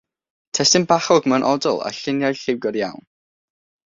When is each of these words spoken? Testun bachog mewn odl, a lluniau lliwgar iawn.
Testun 0.59 0.85
bachog 0.91 1.27
mewn 1.33 1.45
odl, 1.51 1.77
a 1.89 1.91
lluniau 1.97 2.39
lliwgar 2.41 2.79
iawn. 2.83 3.07